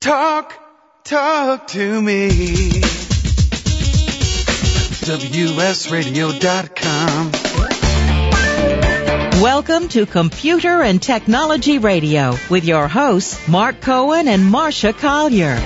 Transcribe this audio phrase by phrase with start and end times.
[0.00, 0.54] Talk,
[1.04, 2.30] talk to me.
[5.04, 7.32] WSRadio.com.
[9.42, 15.56] Welcome to Computer and Technology Radio with your hosts, Mark Cohen and Marsha Collier.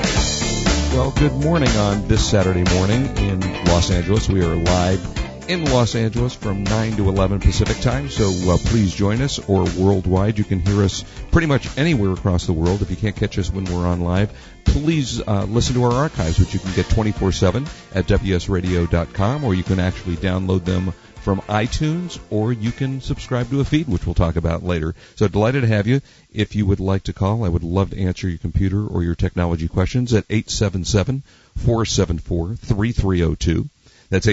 [0.96, 4.28] Well, good morning on this Saturday morning in Los Angeles.
[4.28, 8.94] We are live in Los Angeles from 9 to 11 Pacific time, so uh, please
[8.94, 10.38] join us, or worldwide.
[10.38, 12.82] You can hear us pretty much anywhere across the world.
[12.82, 14.32] If you can't catch us when we're on live,
[14.64, 19.54] please uh, listen to our archives, which you can get 24 7 at WSRadio.com, or
[19.54, 24.06] you can actually download them from iTunes, or you can subscribe to a feed, which
[24.06, 24.95] we'll talk about later.
[25.17, 26.00] So delighted to have you.
[26.32, 29.14] If you would like to call, I would love to answer your computer or your
[29.14, 31.22] technology questions at 877
[31.56, 33.69] 474 3302.
[34.11, 34.28] That's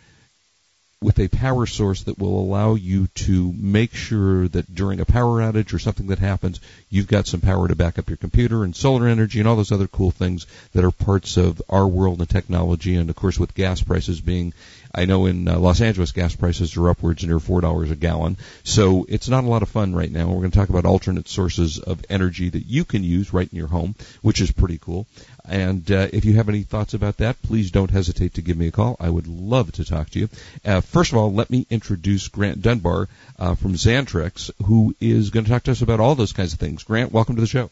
[1.01, 5.41] with a power source that will allow you to make sure that during a power
[5.41, 8.77] outage or something that happens, you've got some power to back up your computer and
[8.77, 12.29] solar energy and all those other cool things that are parts of our world and
[12.29, 12.95] technology.
[12.95, 14.53] And of course, with gas prices being
[14.95, 18.37] I know in uh, Los Angeles gas prices are upwards near four dollars a gallon,
[18.63, 20.29] so it's not a lot of fun right now.
[20.29, 23.57] We're going to talk about alternate sources of energy that you can use right in
[23.57, 25.07] your home, which is pretty cool.
[25.49, 28.69] And uh, if you have any thoughts about that, please don't hesitate to give me
[28.69, 28.97] a call.
[29.01, 30.29] I would love to talk to you.
[30.65, 35.45] Uh, first of all, let me introduce Grant Dunbar uh, from Xantrex, who is going
[35.45, 36.85] to talk to us about all those kinds of things.
[36.85, 37.71] Grant, welcome to the show.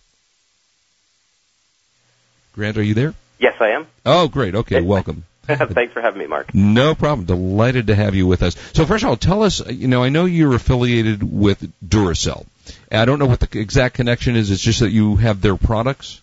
[2.55, 3.15] Grant, are you there?
[3.39, 3.87] Yes, I am.
[4.05, 4.55] Oh, great.
[4.55, 5.25] Okay, welcome.
[5.71, 6.55] Thanks for having me, Mark.
[6.55, 7.27] No problem.
[7.27, 8.57] Delighted to have you with us.
[8.73, 12.47] So first of all, tell us, you know, I know you're affiliated with Duracell.
[12.91, 14.51] I don't know what the exact connection is.
[14.51, 16.21] It's just that you have their products.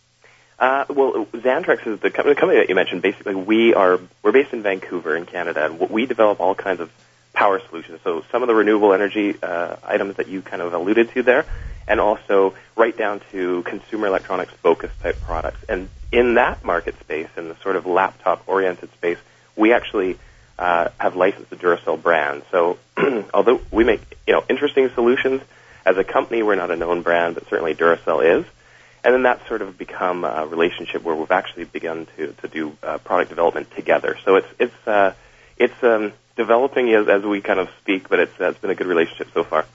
[0.60, 3.02] Uh, well, Xantrex is the company, the company that you mentioned.
[3.02, 6.92] Basically, we are we're based in Vancouver, in Canada, and we develop all kinds of
[7.34, 8.00] power solutions.
[8.04, 11.46] So some of the renewable energy uh, items that you kind of alluded to there,
[11.88, 15.64] and also right down to consumer electronics focused type products.
[15.70, 19.18] And in that market space, in the sort of laptop oriented space,
[19.56, 20.18] we actually
[20.58, 22.44] uh, have licensed the Duracell brand.
[22.52, 22.78] So
[23.34, 25.42] although we make you know interesting solutions
[25.86, 28.46] as a company, we're not a known brand, but certainly Duracell is.
[29.04, 32.76] And then that's sort of become a relationship where we've actually begun to to do
[32.84, 34.18] uh, product development together.
[34.26, 35.14] So it's it's uh,
[35.58, 38.76] it's um, developing as, as we kind of speak, but it's uh, it's been a
[38.76, 39.66] good relationship so far.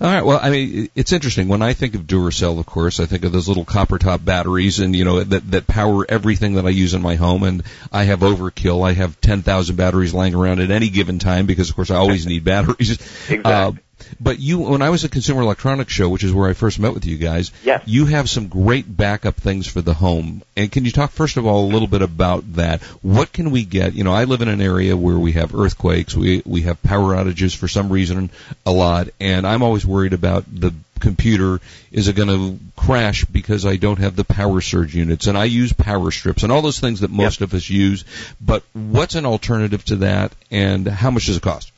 [0.00, 0.24] All right.
[0.24, 1.48] Well, I mean, it's interesting.
[1.48, 4.80] When I think of Duracell, of course, I think of those little copper top batteries,
[4.80, 7.44] and you know that that power everything that I use in my home.
[7.44, 7.62] And
[7.92, 8.86] I have overkill.
[8.86, 11.96] I have ten thousand batteries lying around at any given time because, of course, I
[11.96, 12.92] always need batteries.
[12.92, 13.42] Exactly.
[13.44, 13.72] Uh,
[14.20, 16.94] but you, when I was at Consumer Electronics Show, which is where I first met
[16.94, 17.82] with you guys, yes.
[17.86, 20.42] you have some great backup things for the home.
[20.56, 22.82] And can you talk first of all a little bit about that?
[23.02, 23.94] What can we get?
[23.94, 27.14] You know, I live in an area where we have earthquakes, we we have power
[27.14, 28.30] outages for some reason
[28.66, 31.60] a lot, and I'm always worried about the computer
[31.92, 35.44] is it going to crash because I don't have the power surge units and I
[35.44, 37.48] use power strips and all those things that most yep.
[37.48, 38.04] of us use.
[38.40, 41.70] But what's an alternative to that and how much does it cost?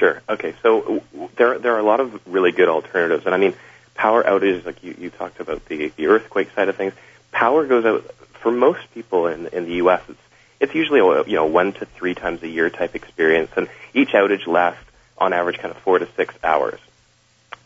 [0.00, 0.22] Sure.
[0.30, 0.54] Okay.
[0.62, 1.02] So
[1.36, 3.52] there there are a lot of really good alternatives, and I mean
[3.94, 6.94] power outages, like you, you talked about the the earthquake side of things.
[7.32, 10.00] Power goes out for most people in in the U.S.
[10.08, 10.18] It's
[10.58, 14.12] it's usually a you know one to three times a year type experience, and each
[14.12, 14.82] outage lasts
[15.18, 16.80] on average kind of four to six hours.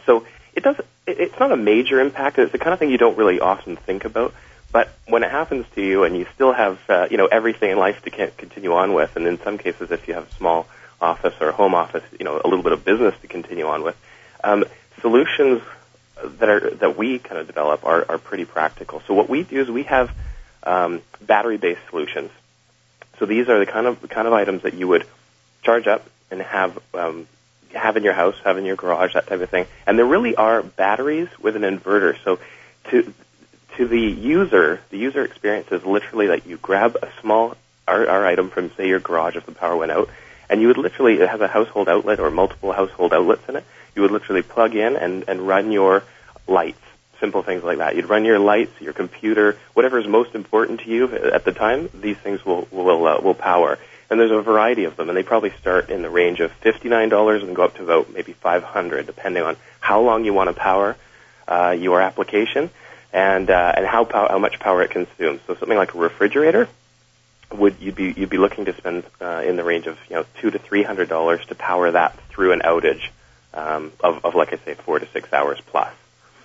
[0.05, 0.75] So it does
[1.07, 2.41] it's not a major impact.
[2.41, 4.35] It's the kind of thing you don't really often think about.
[4.73, 7.79] But when it happens to you, and you still have uh, you know everything in
[7.79, 10.67] life to continue on with, and in some cases, if you have small
[11.01, 13.97] office or home office, you know, a little bit of business to continue on with.
[14.43, 14.65] Um,
[15.01, 15.63] solutions
[16.23, 19.03] that are that we kind of develop are, are pretty practical.
[19.07, 20.11] So what we do is we have
[20.63, 22.31] um, battery-based solutions.
[23.19, 25.07] So these are the kind of kind of items that you would
[25.63, 27.27] charge up and have um,
[27.73, 29.67] have in your house, have in your garage, that type of thing.
[29.87, 32.17] And there really are batteries with an inverter.
[32.25, 32.39] So
[32.91, 33.13] to
[33.77, 37.57] to the user, the user experience is literally that you grab a small
[37.87, 40.09] our, our item from say your garage if the power went out,
[40.49, 43.65] and you would literally, it has a household outlet or multiple household outlets in it.
[43.95, 46.05] You would literally plug in and, and run your
[46.47, 46.81] lights,
[47.21, 47.97] simple things like that.
[47.97, 51.89] You'd run your lights, your computer, whatever is most important to you at the time,
[51.95, 53.79] these things will, will, uh, will power.
[54.11, 57.43] And there's a variety of them, and they probably start in the range of $59
[57.43, 60.97] and go up to about maybe 500 depending on how long you want to power
[61.49, 62.71] uh, your application
[63.13, 65.41] and uh, and how pow- how much power it consumes.
[65.47, 66.69] So something like a refrigerator
[67.55, 70.27] would you'd be you'd be looking to spend uh, in the range of you know
[70.41, 73.09] two to three hundred dollars to power that through an outage
[73.53, 75.93] um, of of like I say four to six hours plus.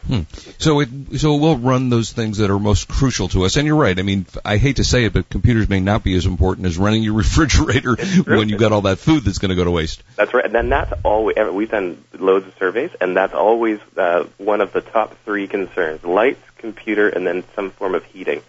[0.07, 0.21] Hmm.
[0.57, 3.57] So it so it will run those things that are most crucial to us.
[3.57, 3.97] And you're right.
[3.97, 6.77] I mean, I hate to say it, but computers may not be as important as
[6.77, 7.95] running your refrigerator
[8.25, 10.01] when you've got all that food that's going to go to waste.
[10.15, 10.45] That's right.
[10.45, 14.73] And then that's always we've done loads of surveys, and that's always uh, one of
[14.73, 18.41] the top three concerns: lights, computer, and then some form of heating.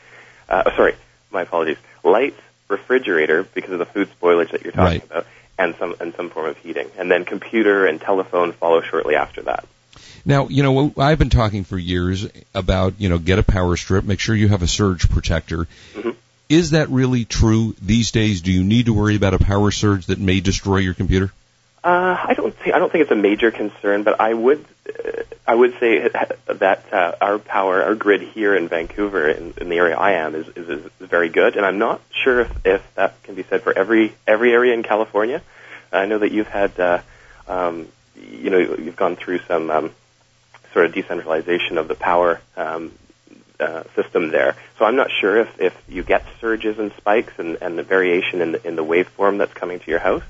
[0.48, 0.94] Uh, sorry,
[1.30, 1.78] my apologies.
[2.02, 2.40] Lights,
[2.70, 5.04] refrigerator, because of the food spoilage that you're talking Right.
[5.10, 5.26] about,
[5.58, 9.42] and some and some form of heating, and then computer and telephone follow shortly after
[9.42, 9.66] that.
[10.24, 14.04] Now, you know, I've been talking for years about, you know, get a power strip,
[14.04, 15.66] make sure you have a surge protector.
[15.94, 16.14] Mhm.
[16.48, 18.40] Is that really true these days?
[18.42, 21.32] Do you need to worry about a power surge that may destroy your computer?
[21.82, 25.22] Uh, I don't think I don't think it's a major concern, but I would uh,
[25.46, 29.76] I would say that uh, our power, our grid here in Vancouver, in, in the
[29.76, 33.20] area I am, is, is is very good, and I'm not sure if, if that
[33.24, 35.42] can be said for every every area in California.
[35.92, 37.00] I know that you've had, uh,
[37.48, 39.90] um, you know, you've gone through some um,
[40.72, 42.92] sort of decentralization of the power um,
[43.58, 44.56] uh, system there.
[44.78, 48.40] So I'm not sure if, if you get surges and spikes and, and the variation
[48.40, 50.22] in the, in the waveform that's coming to your house.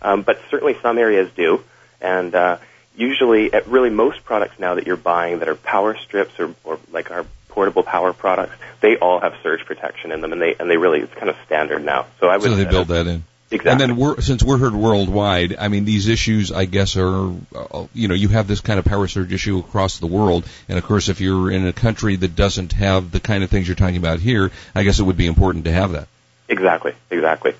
[0.00, 1.64] Um, but certainly some areas do.
[2.00, 2.58] And uh,
[2.98, 6.78] usually, at really most products now that you're buying that are power strips or, or
[6.92, 10.68] like our portable power products, they all have surge protection in them, and they and
[10.70, 12.06] they really it's kind of standard now.
[12.20, 13.24] So I would So they build that in.
[13.50, 13.70] exactly.
[13.70, 17.86] And then we're, since we're heard worldwide, I mean, these issues, I guess, are, uh,
[17.94, 20.44] you know, you have this kind of power surge issue across the world.
[20.68, 23.66] And of course, if you're in a country that doesn't have the kind of things
[23.66, 26.08] you're talking about here, I guess it would be important to have that.
[26.48, 27.54] exactly, exactly.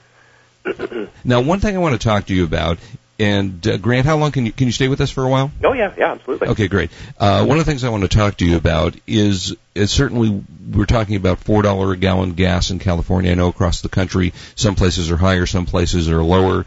[1.24, 2.78] Now, one thing I want to talk to you about,
[3.18, 5.50] and uh, Grant, how long can you can you stay with us for a while?
[5.64, 6.48] Oh yeah, yeah, absolutely.
[6.48, 6.90] Okay, great.
[7.18, 10.42] Uh, one of the things I want to talk to you about is, is certainly
[10.72, 13.32] we're talking about four dollar a gallon gas in California.
[13.32, 16.64] I know across the country, some places are higher, some places are lower.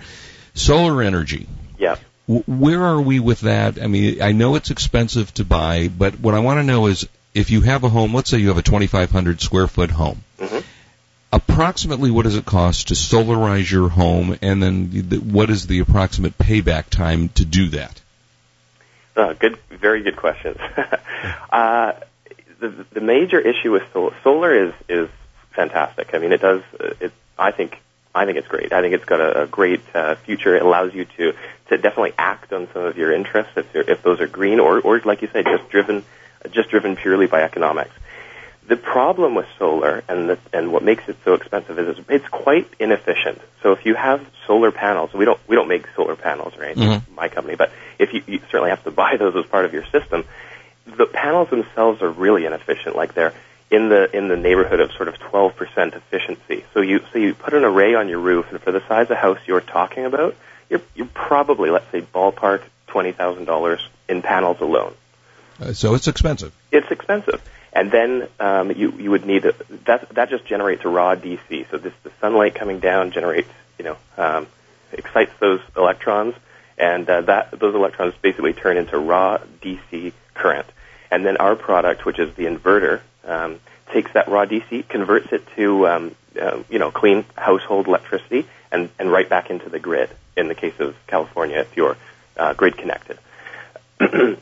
[0.53, 1.47] Solar energy.
[1.79, 1.95] Yeah.
[2.27, 3.81] W- Where are we with that?
[3.81, 7.07] I mean, I know it's expensive to buy, but what I want to know is
[7.33, 10.63] if you have a home, let's say you have a 2,500 square foot home, Mhm.
[11.31, 15.79] Approximately what does it cost to solarize your home, and then the, what is the
[15.79, 18.01] approximate payback time to do that?
[19.15, 20.57] Uh, good, very good questions.
[21.51, 21.93] uh,
[22.59, 25.09] the, the major issue with solar, solar is is
[25.51, 26.13] fantastic.
[26.13, 26.61] I mean, it does.
[26.79, 27.77] uh, It, I think.
[28.13, 28.73] I think it's great.
[28.73, 30.53] I think it's got a, a great uh, future.
[30.55, 31.33] It allows you to
[31.69, 34.99] to definitely act on some of your interests if if those are green or or
[34.99, 36.03] like you said, just driven
[36.51, 37.91] just driven purely by economics.
[38.67, 42.27] The problem with solar and the, and what makes it so expensive is it's, it's
[42.27, 43.41] quite inefficient.
[43.63, 46.89] So if you have solar panels, we don't we don't make solar panels or anything,
[46.89, 47.01] Mhm.
[47.15, 49.85] my company, but if you, you certainly have to buy those as part of your
[49.85, 50.25] system,
[50.85, 52.95] the panels themselves are really inefficient.
[52.95, 53.33] Like they're
[53.69, 56.63] in the in the neighborhood of sort of 12% efficiency.
[56.73, 59.17] So you so you put an array on your roof, and for the size of
[59.17, 60.35] house you're talking about,
[60.69, 64.93] you're you're probably let's say ballpark twenty thousand dollars in panels alone.
[65.59, 66.53] Uh, so it's expensive.
[66.71, 67.41] It's expensive.
[67.73, 69.53] And then um, you you would need a,
[69.85, 71.69] that that just generates raw DC.
[71.69, 74.47] So this the sunlight coming down generates you know um,
[74.91, 76.35] excites those electrons,
[76.77, 80.67] and uh, that those electrons basically turn into raw DC current.
[81.09, 83.59] And then our product, which is the inverter, um,
[83.91, 88.89] takes that raw DC, converts it to um, uh, you know clean household electricity, and
[88.99, 90.09] and right back into the grid.
[90.35, 91.97] In the case of California, if you're
[92.37, 93.17] uh, grid connected.
[93.99, 94.37] and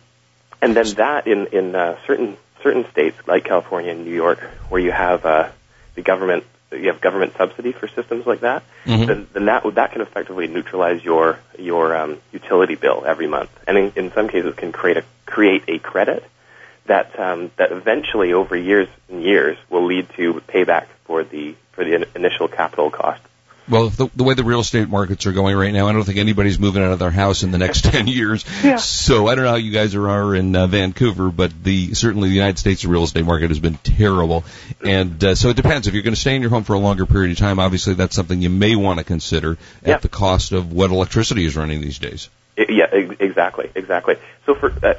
[0.62, 4.39] then that in in uh, certain certain states like California and New York,
[4.69, 5.49] where you have uh,
[5.95, 9.07] the government you have government subsidy for systems like that, Mhm.
[9.07, 13.77] then, then that that can effectively neutralize your your um, utility bill every month, and
[13.77, 16.23] in, in some cases can create a create a credit
[16.85, 21.83] that um, that eventually over years and years will lead to payback for the for
[21.83, 23.21] the in- initial capital cost.
[23.69, 26.17] Well, the, the way the real estate markets are going right now, I don't think
[26.17, 28.43] anybody's moving out of their house in the next 10 years.
[28.63, 28.77] Yeah.
[28.77, 32.35] So I don't know how you guys are, in uh, Vancouver, but the certainly the
[32.35, 34.43] United States real estate market has been terrible.
[34.83, 35.88] And uh, so it depends.
[35.88, 37.93] If you're going to stay in your home for a longer period of time, obviously
[37.93, 41.81] that's something you may want to consider at the cost of what electricity is running
[41.81, 42.29] these days.
[42.57, 44.15] Yeah, ex- exactly, exactly.
[44.45, 44.95] So for uh,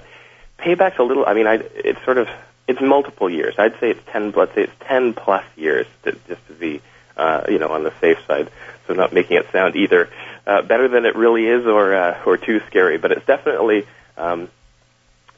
[0.58, 1.26] payback's a little.
[1.26, 2.28] I mean, I it's sort of
[2.66, 3.54] it's multiple years.
[3.58, 4.30] I'd say it's ten.
[4.30, 6.80] Let's say it's ten plus years, to, just to be
[7.16, 8.50] uh, you know on the safe side.
[8.86, 10.08] So not making it sound either
[10.46, 12.98] uh, better than it really is or uh, or too scary.
[12.98, 13.86] But it's definitely.
[14.16, 14.48] Um,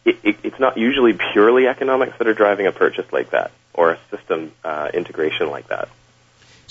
[0.05, 3.93] it, it, it's not usually purely economics that are driving a purchase like that or
[3.93, 5.89] a system uh, integration like that.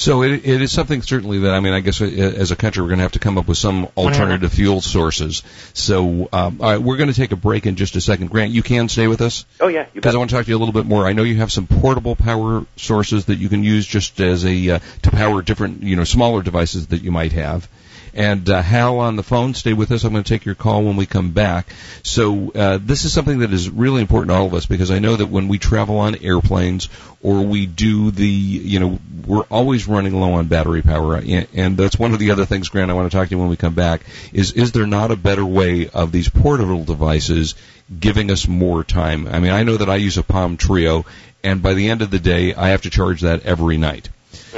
[0.02, 2.82] So it, it is something certainly that I mean I guess uh, as a country
[2.82, 5.44] we're going to have to come up with some alternative fuel sources.
[5.76, 8.32] So um, all right, we're going to take a break in just a second.
[8.32, 9.46] Grant, you can stay with us.
[9.60, 11.06] Oh yeah, because I want to talk to you a little bit more.
[11.06, 14.72] I know you have some portable power sources that you can use just as a
[14.72, 17.70] uh, to power different you know smaller devices that you might have
[18.14, 19.54] and uh, Hal on the phone.
[19.54, 20.04] Stay with us.
[20.04, 21.68] I'm going to take your call when we come back.
[22.04, 25.00] So uh, this is something that is really important to all of us because I
[25.00, 26.90] know that when we travel on airplanes
[27.22, 31.98] or we do the, you know, we're always running low on battery power, and that's
[31.98, 32.90] one of the other things, Grant.
[32.90, 34.02] I want to talk to you when we come back.
[34.34, 37.56] Is is there not a better way of these portable devices
[38.00, 39.28] giving us more time?
[39.28, 41.06] I mean, I know that I use a Palm Treo,
[41.44, 44.10] and by the end of the day, I have to charge that every night.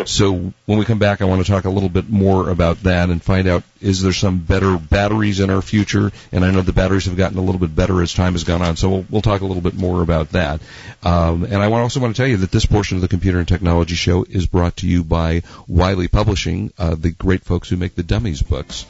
[0.05, 3.09] So when we come back, I want to talk a little bit more about that
[3.09, 6.11] and find out is there some better batteries in our future?
[6.31, 8.61] And I know the batteries have gotten a little bit better as time has gone
[8.61, 10.61] on, so we'll, we'll talk a little bit more about that.
[11.03, 13.47] Um, and I also want to tell you that this portion of the Computer and
[13.47, 17.95] Technology Show is brought to you by Wiley Publishing, uh, the great folks who make
[17.95, 18.85] the Dummies books.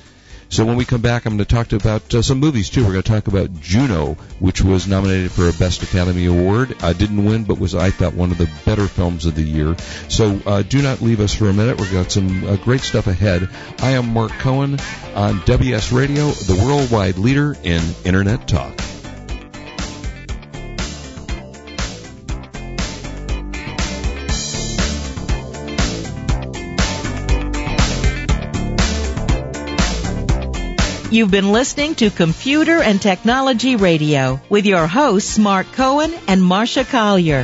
[0.54, 2.86] So when we come back, I'm going to talk to about uh, some movies too.
[2.86, 6.76] We're going to talk about Juno, which was nominated for a Best Academy Award.
[6.84, 9.76] I didn't win, but was I thought one of the better films of the year.
[10.10, 11.80] So uh, do not leave us for a minute.
[11.80, 13.50] We've got some uh, great stuff ahead.
[13.80, 14.78] I am Mark Cohen
[15.16, 18.80] on WS Radio, the worldwide leader in Internet talk.
[31.14, 36.90] You've been listening to Computer and Technology Radio with your hosts Mark Cohen and Marsha
[36.90, 37.44] Collier.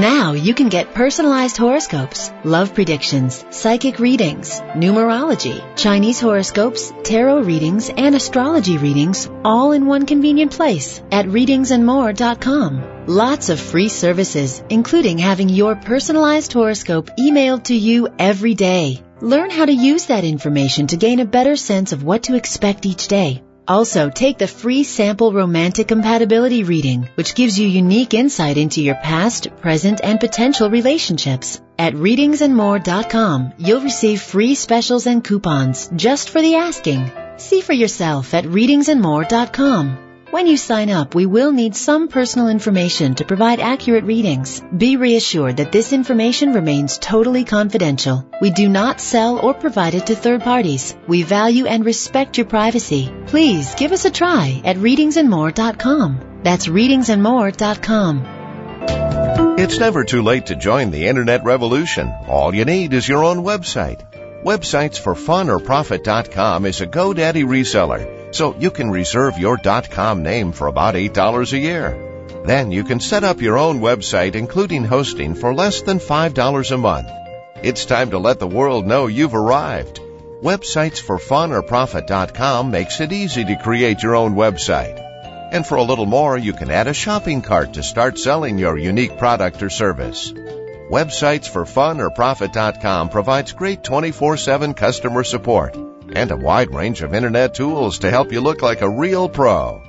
[0.00, 7.90] Now you can get personalized horoscopes, love predictions, psychic readings, numerology, Chinese horoscopes, tarot readings,
[7.90, 13.06] and astrology readings all in one convenient place at readingsandmore.com.
[13.08, 19.02] Lots of free services, including having your personalized horoscope emailed to you every day.
[19.22, 22.86] Learn how to use that information to gain a better sense of what to expect
[22.86, 23.42] each day.
[23.68, 28.96] Also, take the free sample romantic compatibility reading, which gives you unique insight into your
[28.96, 31.60] past, present, and potential relationships.
[31.78, 37.10] At readingsandmore.com, you'll receive free specials and coupons just for the asking.
[37.36, 40.09] See for yourself at readingsandmore.com.
[40.30, 44.62] When you sign up, we will need some personal information to provide accurate readings.
[44.76, 48.24] Be reassured that this information remains totally confidential.
[48.40, 50.94] We do not sell or provide it to third parties.
[51.08, 53.12] We value and respect your privacy.
[53.26, 56.42] Please give us a try at readingsandmore.com.
[56.44, 59.58] That's readingsandmore.com.
[59.58, 62.08] It's never too late to join the internet revolution.
[62.28, 64.44] All you need is your own website.
[64.44, 70.66] Websites for Fun is a GoDaddy reseller so you can reserve your .com name for
[70.66, 72.06] about $8 a year.
[72.44, 76.76] Then you can set up your own website including hosting for less than $5 a
[76.78, 77.08] month.
[77.62, 80.00] It's time to let the world know you've arrived.
[80.42, 84.98] Websites for Fun or Profit.com makes it easy to create your own website.
[85.52, 88.78] And for a little more, you can add a shopping cart to start selling your
[88.78, 90.32] unique product or service.
[90.32, 97.14] Websites for Fun or Profit.com provides great 24-7 customer support and a wide range of
[97.14, 99.82] internet tools to help you look like a real pro.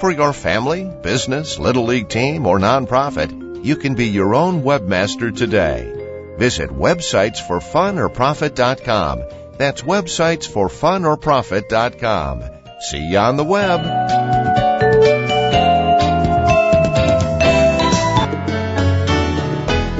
[0.00, 5.34] For your family, business, little league team, or nonprofit, you can be your own webmaster
[5.34, 6.34] today.
[6.36, 9.22] Visit websitesforfunorprofit.com.
[9.56, 12.44] That's websitesforfunorprofit.com.
[12.80, 13.80] See you on the web.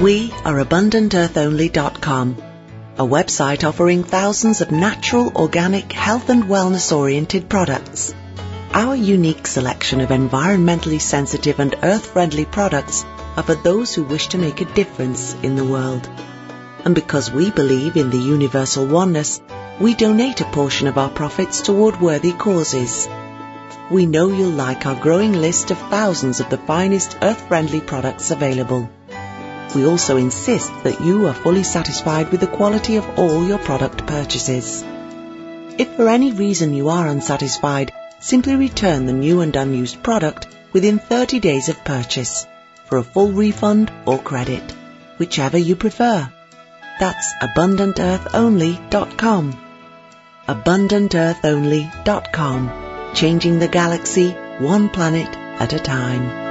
[0.03, 2.54] We are AbundantEarthOnly.com
[2.97, 8.15] a website offering thousands of natural, organic, health and wellness oriented products.
[8.73, 13.05] Our unique selection of environmentally sensitive and earth friendly products
[13.37, 16.09] are for those who wish to make a difference in the world.
[16.85, 19.41] And because we believe in the universal oneness,
[19.81, 23.09] we donate a portion of our profits toward worthy causes.
[23.91, 28.31] We know you'll like our growing list of thousands of the finest earth friendly products
[28.31, 28.89] available
[29.75, 34.07] we also insist that you are fully satisfied with the quality of all your product
[34.07, 34.83] purchases.
[35.77, 40.99] If for any reason you are unsatisfied, simply return the new and unused product within
[40.99, 42.47] 30 days of purchase
[42.87, 44.63] for a full refund or credit,
[45.19, 46.31] whichever you prefer.
[47.01, 49.59] That's AbundantEarthOnly.com.
[50.49, 52.71] AbundantEarthOnly.com.
[53.15, 56.44] Changing the galaxy one planet at a time.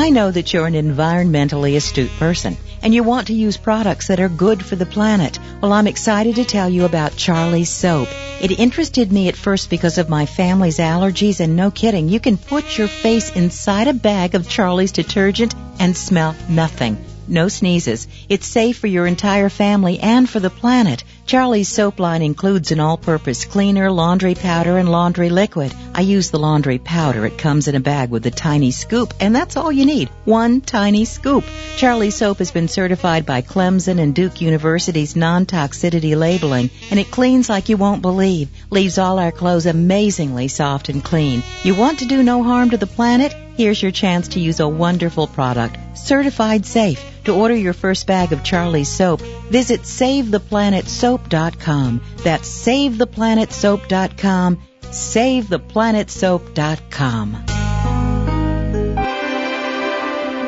[0.00, 4.18] I know that you're an environmentally astute person and you want to use products that
[4.18, 5.38] are good for the planet.
[5.60, 8.08] Well, I'm excited to tell you about Charlie's soap.
[8.40, 12.38] It interested me at first because of my family's allergies and no kidding, you can
[12.38, 16.96] put your face inside a bag of Charlie's detergent and smell nothing
[17.30, 18.08] no sneezes.
[18.28, 21.04] It's safe for your entire family and for the planet.
[21.30, 25.72] Charlie's soap line includes an all-purpose cleaner, laundry powder, and laundry liquid.
[25.94, 27.24] I use the laundry powder.
[27.24, 30.08] It comes in a bag with a tiny scoop, and that's all you need.
[30.24, 31.44] One tiny scoop.
[31.76, 37.48] Charlie's soap has been certified by Clemson and Duke University's non-toxicity labeling, and it cleans
[37.48, 38.48] like you won't believe.
[38.70, 41.44] Leaves all our clothes amazingly soft and clean.
[41.62, 43.32] You want to do no harm to the planet?
[43.56, 47.04] Here's your chance to use a wonderful product, certified safe.
[47.24, 52.00] To order your first bag of Charlie's soap, visit SaveThePlanetSoap.com.
[52.18, 54.62] That's SaveThePlanetSoap.com.
[54.82, 57.34] SaveThePlanetSoap.com.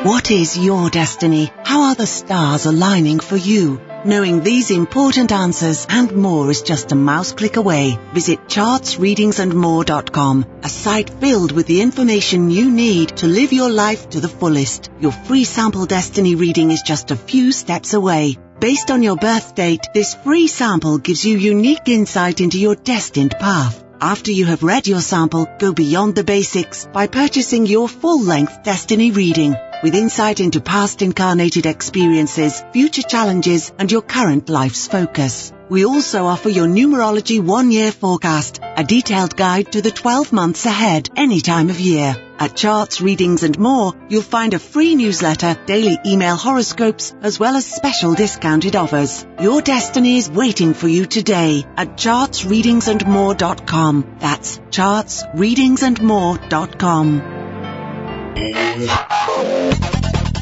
[0.04, 1.52] What is your destiny?
[1.62, 3.80] How are the stars aligning for you?
[4.04, 7.97] Knowing these important answers and more is just a mouse click away.
[8.12, 14.18] Visit chartsreadingsandmore.com, a site filled with the information you need to live your life to
[14.18, 14.90] the fullest.
[14.99, 18.37] Your free sample destiny reading is just a few steps away.
[18.59, 23.37] Based on your birth date, this free sample gives you unique insight into your destined
[23.38, 23.85] path.
[24.00, 29.12] After you have read your sample, go beyond the basics by purchasing your full-length destiny
[29.12, 35.52] reading with insight into past incarnated experiences, future challenges, and your current life's focus.
[35.68, 41.08] We also offer your numerology one-year forecast, a detailed guide to the 12 months ahead,
[41.16, 42.14] any time of year.
[42.38, 47.56] At Charts, Readings and More, you'll find a free newsletter, daily email horoscopes, as well
[47.56, 49.24] as special discounted offers.
[49.40, 54.16] Your destiny is waiting for you today at chartsreadingsandmore.com.
[54.18, 57.22] That's chartsreadingsandmore.com.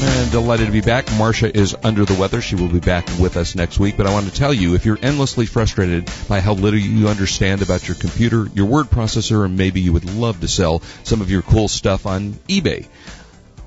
[0.00, 1.06] And delighted to be back.
[1.06, 2.40] Marsha is under the weather.
[2.40, 3.96] She will be back with us next week.
[3.96, 7.62] But I want to tell you, if you're endlessly frustrated by how little you understand
[7.62, 11.32] about your computer, your word processor, and maybe you would love to sell some of
[11.32, 12.86] your cool stuff on eBay,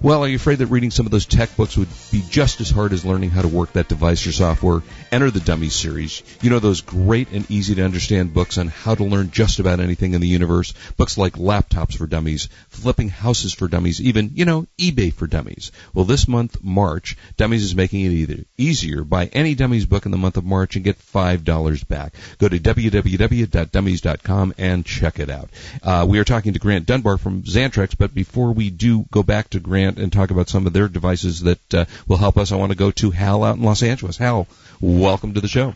[0.01, 2.71] well, are you afraid that reading some of those tech books would be just as
[2.71, 4.81] hard as learning how to work that device or software?
[5.11, 6.23] Enter the Dummies series.
[6.41, 9.79] You know those great and easy to understand books on how to learn just about
[9.79, 10.73] anything in the universe?
[10.97, 15.71] Books like Laptops for Dummies, Flipping Houses for Dummies, even, you know, eBay for Dummies.
[15.93, 19.03] Well, this month, March, Dummies is making it either easier.
[19.03, 22.15] Buy any Dummies book in the month of March and get $5 back.
[22.39, 25.49] Go to www.dummies.com and check it out.
[25.83, 29.49] Uh, we are talking to Grant Dunbar from Xantrex, but before we do go back
[29.51, 32.55] to Grant, and talk about some of their devices that uh, will help us, I
[32.55, 34.17] want to go to Hal out in Los Angeles.
[34.17, 34.47] Hal,
[34.79, 35.75] welcome to the show.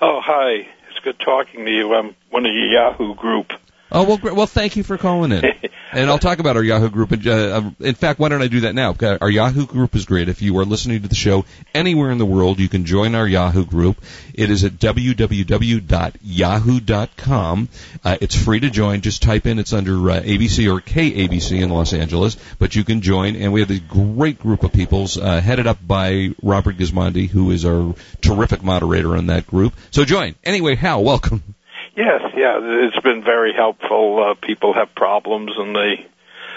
[0.00, 0.68] Oh, hi.
[0.90, 1.94] It's good talking to you.
[1.94, 3.52] I'm one of your Yahoo group.
[3.90, 4.34] Oh well, great.
[4.34, 5.44] well, thank you for calling in,
[5.92, 7.12] and I'll talk about our Yahoo group.
[7.12, 8.96] In, uh, in fact, why don't I do that now?
[9.20, 10.28] Our Yahoo group is great.
[10.28, 13.28] If you are listening to the show anywhere in the world, you can join our
[13.28, 14.02] Yahoo group.
[14.34, 17.68] It is at www.yahoo.com.
[18.04, 19.00] Uh, it's free to join.
[19.02, 19.60] Just type in.
[19.60, 23.36] It's under uh, ABC or KABC in Los Angeles, but you can join.
[23.36, 27.52] And we have a great group of peoples uh, headed up by Robert Gismondi, who
[27.52, 29.74] is our terrific moderator in that group.
[29.92, 30.34] So join.
[30.44, 31.54] Anyway, Hal, welcome.
[31.96, 34.22] Yes, yeah, it's been very helpful.
[34.22, 36.06] Uh, people have problems, and they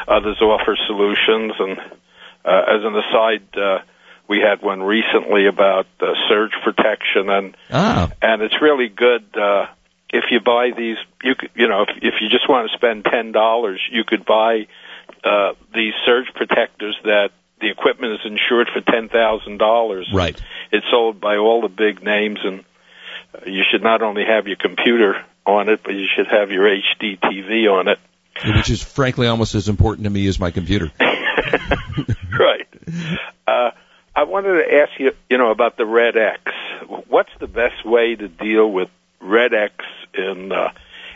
[0.05, 1.53] others offer solutions.
[1.57, 1.79] And
[2.43, 3.79] uh, as an aside, uh,
[4.27, 8.11] we had one recently about uh, surge protection, and ah.
[8.21, 9.23] and it's really good.
[9.33, 9.67] Uh,
[10.09, 13.05] if you buy these, you could, you know, if, if you just want to spend
[13.05, 14.67] ten dollars, you could buy
[15.23, 17.29] uh, these surge protectors that
[17.61, 20.09] the equipment is insured for ten thousand dollars.
[20.13, 20.39] Right.
[20.71, 22.65] It's sold by all the big names, and
[23.45, 27.19] you should not only have your computer on it, but you should have your HD
[27.19, 27.99] TV on it.
[28.45, 30.91] Which is frankly almost as important to me as my computer.
[32.39, 32.67] right.
[33.47, 33.71] Uh,
[34.15, 36.41] I wanted to ask you, you know, about the Red X.
[37.07, 39.73] What's the best way to deal with Red X
[40.13, 40.71] in uh,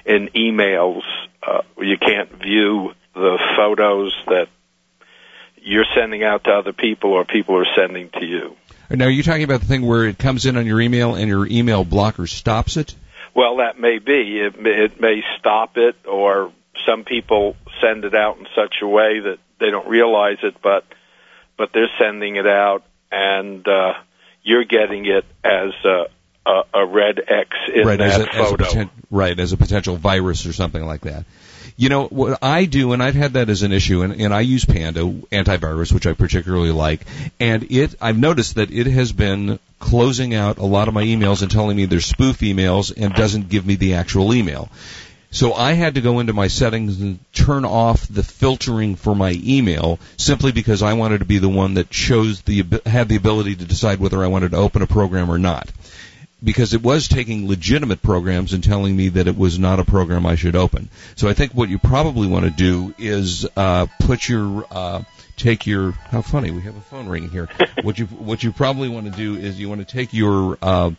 [0.05, 1.01] in emails?
[1.41, 4.47] Uh, you can't view the photos that
[5.61, 8.55] you're sending out to other people or people are sending to you.
[8.89, 11.27] Now, are you talking about the thing where it comes in on your email and
[11.27, 12.95] your email blocker stops it?
[13.35, 14.39] Well, that may be.
[14.39, 16.51] It, it may stop it, or
[16.85, 20.85] some people send it out in such a way that they don't realize it, but
[21.57, 23.93] but they're sending it out, and uh,
[24.41, 26.05] you're getting it as a,
[26.45, 28.65] a, a red X in right, that as a, photo.
[28.65, 31.25] As a poten- right, as a potential virus or something like that.
[31.75, 34.41] You know, what I do, and I've had that as an issue, and, and I
[34.41, 37.01] use Panda antivirus, which I particularly like,
[37.39, 41.41] and it, I've noticed that it has been closing out a lot of my emails
[41.41, 44.69] and telling me they're spoof emails and doesn't give me the actual email.
[45.33, 49.35] So I had to go into my settings and turn off the filtering for my
[49.43, 53.55] email simply because I wanted to be the one that chose the had the ability
[53.55, 55.71] to decide whether I wanted to open a program or not.
[56.43, 60.25] Because it was taking legitimate programs and telling me that it was not a program
[60.25, 60.89] I should open.
[61.15, 65.03] So I think what you probably want to do is uh, put your uh,
[65.37, 67.49] take your how funny we have a phone ringing here.
[67.83, 70.91] what you what you probably want to do is you want to take your uh,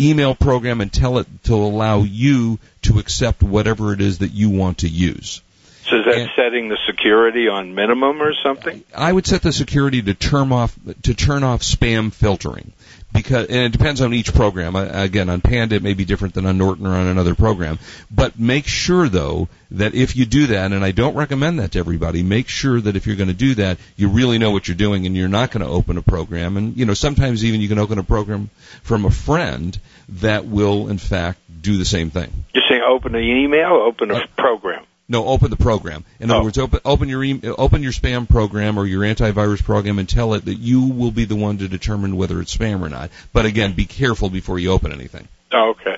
[0.00, 4.50] email program and tell it to allow you to accept whatever it is that you
[4.50, 5.42] want to use.
[5.88, 8.84] So is that setting the security on minimum or something?
[8.94, 12.72] I would set the security to turn off to turn off spam filtering
[13.18, 14.76] because and it depends on each program.
[14.76, 17.78] Again, on Panda it may be different than on Norton or on another program.
[18.10, 21.78] But make sure though that if you do that, and I don't recommend that to
[21.78, 24.76] everybody, make sure that if you're going to do that, you really know what you're
[24.76, 26.56] doing and you're not going to open a program.
[26.56, 28.50] And you know sometimes even you can open a program
[28.82, 29.78] from a friend
[30.20, 32.44] that will in fact do the same thing.
[32.54, 34.86] You're saying open an email, open a uh, program.
[35.10, 36.04] No, open the program.
[36.20, 36.44] In other oh.
[36.44, 37.24] words, open open your
[37.58, 41.24] open your spam program or your antivirus program and tell it that you will be
[41.24, 43.10] the one to determine whether it's spam or not.
[43.32, 45.26] But again, be careful before you open anything.
[45.52, 45.96] Okay.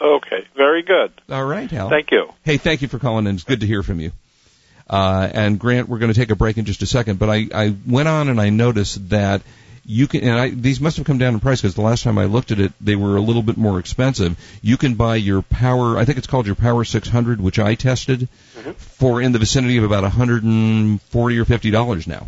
[0.00, 0.46] Okay.
[0.56, 1.12] Very good.
[1.30, 1.88] All right, Hal.
[1.88, 2.32] Thank you.
[2.42, 3.36] Hey, thank you for calling in.
[3.36, 4.10] It's good to hear from you.
[4.90, 7.46] Uh, and Grant, we're going to take a break in just a second, but I,
[7.54, 9.42] I went on and I noticed that
[9.88, 12.18] you can, and I, these must have come down in price because the last time
[12.18, 14.38] I looked at it, they were a little bit more expensive.
[14.60, 18.28] You can buy your Power, I think it's called your Power 600, which I tested,
[18.54, 18.72] mm-hmm.
[18.72, 22.26] for in the vicinity of about 140 or 50 dollars now.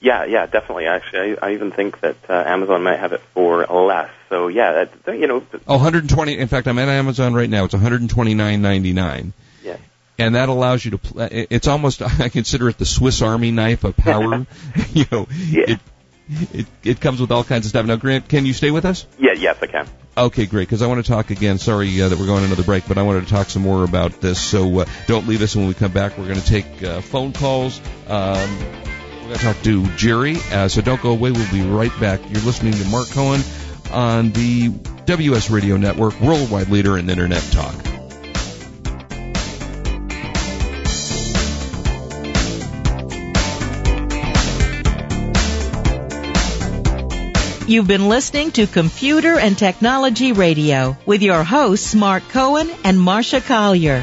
[0.00, 0.86] Yeah, yeah, definitely.
[0.86, 4.10] Actually, I, I even think that uh, Amazon might have it for less.
[4.28, 5.44] So yeah, that, you know.
[5.68, 6.36] Oh, 120.
[6.36, 7.64] In fact, I'm at Amazon right now.
[7.64, 9.32] It's 129.99.
[9.62, 9.76] Yeah.
[10.18, 11.28] And that allows you to.
[11.54, 12.02] It's almost.
[12.20, 14.44] I consider it the Swiss Army knife of power.
[14.92, 15.64] you know, yeah.
[15.68, 15.80] it
[16.52, 17.86] it, it comes with all kinds of stuff.
[17.86, 19.06] Now, Grant, can you stay with us?
[19.18, 19.88] Yeah, yes, I can.
[20.16, 20.68] Okay, great.
[20.68, 21.58] Because I want to talk again.
[21.58, 24.20] Sorry uh, that we're going another break, but I wanted to talk some more about
[24.20, 24.40] this.
[24.40, 25.56] So uh, don't leave us.
[25.56, 27.80] When we come back, we're going to take uh, phone calls.
[28.08, 28.58] Um,
[29.22, 30.36] we're going to talk to Jerry.
[30.50, 31.30] Uh, so don't go away.
[31.30, 32.20] We'll be right back.
[32.30, 33.40] You're listening to Mark Cohen
[33.90, 34.68] on the
[35.06, 38.01] WS Radio Network, worldwide leader in Internet talk.
[47.72, 53.42] You've been listening to Computer and Technology Radio with your hosts Mark Cohen and Marsha
[53.42, 54.02] Collier.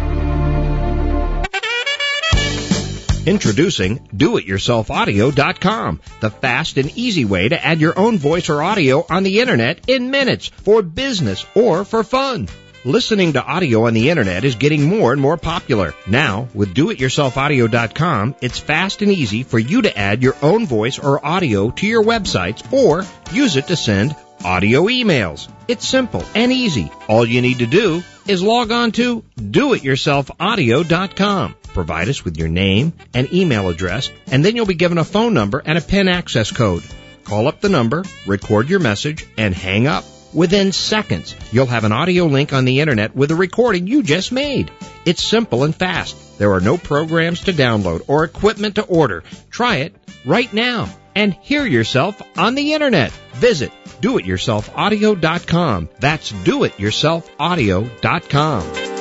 [3.25, 9.23] Introducing DoItYourselfAudio.com, the fast and easy way to add your own voice or audio on
[9.23, 12.49] the internet in minutes for business or for fun.
[12.85, 15.95] Listening to audio on the internet is getting more and more popular.
[16.09, 21.25] Now, with DoItYourselfAudio.com, it's fast and easy for you to add your own voice or
[21.25, 25.51] audio to your websites or use it to send audio emails.
[25.69, 26.91] It's simple and easy.
[27.09, 31.55] All you need to do is log on to doityourselfaudio.com.
[31.75, 35.35] Provide us with your name and email address, and then you'll be given a phone
[35.35, 36.83] number and a PIN access code.
[37.25, 40.05] Call up the number, record your message, and hang up.
[40.35, 44.33] Within seconds, you'll have an audio link on the internet with a recording you just
[44.33, 44.71] made.
[45.05, 46.39] It's simple and fast.
[46.39, 49.25] There are no programs to download or equipment to order.
[49.51, 53.11] Try it right now and hear yourself on the internet.
[53.35, 55.89] Visit doityourselfaudio.com.
[56.01, 58.93] That's doityourselfaudio.com.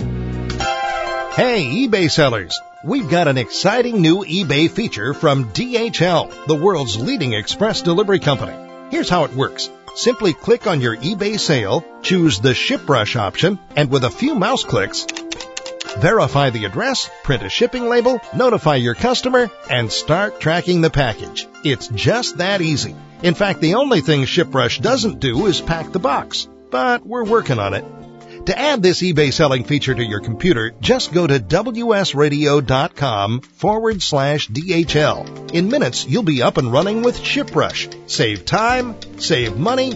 [1.32, 2.58] Hey, eBay sellers!
[2.82, 8.54] We've got an exciting new eBay feature from DHL, the world's leading express delivery company.
[8.90, 9.68] Here's how it works.
[9.94, 14.36] Simply click on your eBay sale, choose the ship ShipRush option, and with a few
[14.36, 15.06] mouse clicks,
[15.98, 21.46] verify the address, print a shipping label, notify your customer, and start tracking the package.
[21.64, 22.94] It's just that easy.
[23.22, 27.58] In fact, the only thing ShipRush doesn't do is pack the box, but we're working
[27.58, 27.84] on it.
[28.46, 31.80] To add this eBay selling feature to your computer, just go to wsradio.com
[33.40, 35.52] forward slash DHL.
[35.52, 38.08] In minutes, you'll be up and running with ShipRush.
[38.08, 39.92] Save time, save money,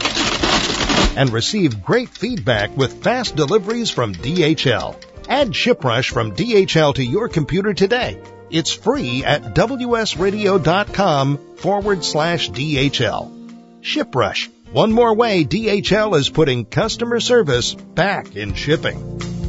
[1.17, 4.97] and receive great feedback with fast deliveries from DHL.
[5.33, 8.21] Add ShipRush from DHL to your computer today.
[8.51, 13.81] It's free at wsradio.com forward slash DHL.
[13.81, 14.51] ShipRush.
[14.73, 19.42] One more way DHL is putting customer service back in shipping.